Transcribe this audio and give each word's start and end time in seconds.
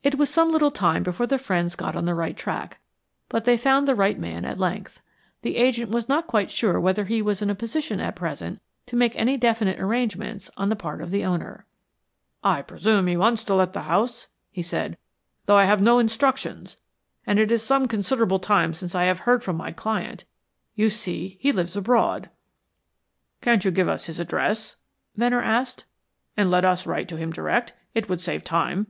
It 0.00 0.14
was 0.14 0.30
some 0.30 0.52
little 0.52 0.70
time 0.70 1.02
before 1.02 1.26
the 1.26 1.38
friends 1.38 1.74
got 1.74 1.96
on 1.96 2.04
the 2.04 2.14
right 2.14 2.36
track, 2.36 2.78
but 3.28 3.44
they 3.44 3.56
found 3.58 3.88
the 3.88 3.96
right 3.96 4.16
man 4.16 4.44
at 4.44 4.56
length. 4.56 5.00
The 5.42 5.56
agent 5.56 5.90
was 5.90 6.08
not 6.08 6.28
quite 6.28 6.52
sure 6.52 6.78
whether 6.78 7.06
he 7.06 7.20
was 7.20 7.42
in 7.42 7.50
a 7.50 7.54
position 7.56 7.98
at 7.98 8.14
present 8.14 8.60
to 8.86 8.94
make 8.94 9.16
any 9.18 9.36
definite 9.36 9.80
arrangements 9.80 10.52
on 10.56 10.68
the 10.68 10.76
part 10.76 11.02
of 11.02 11.10
the 11.10 11.24
owner. 11.24 11.66
"I 12.44 12.62
presume 12.62 13.08
he 13.08 13.16
wants 13.16 13.42
to 13.42 13.56
let 13.56 13.72
the 13.72 13.82
house," 13.82 14.28
he 14.52 14.62
said, 14.62 14.96
"though 15.46 15.56
I 15.56 15.64
have 15.64 15.82
no 15.82 15.98
instructions, 15.98 16.76
and 17.26 17.40
it 17.40 17.50
is 17.50 17.64
some 17.64 17.88
considerable 17.88 18.38
time 18.38 18.74
since 18.74 18.94
I 18.94 19.02
have 19.02 19.20
heard 19.26 19.42
from 19.42 19.56
my 19.56 19.72
client. 19.72 20.24
You 20.76 20.90
see, 20.90 21.38
he 21.40 21.50
lives 21.50 21.74
abroad." 21.76 22.30
"Can't 23.40 23.64
you 23.64 23.72
give 23.72 23.88
us 23.88 24.04
his 24.04 24.20
address," 24.20 24.76
Venner 25.16 25.42
asked, 25.42 25.86
"and 26.36 26.52
let 26.52 26.64
us 26.64 26.86
write 26.86 27.08
to 27.08 27.16
him 27.16 27.32
direct? 27.32 27.72
It 27.94 28.08
would 28.08 28.20
save 28.20 28.44
time." 28.44 28.86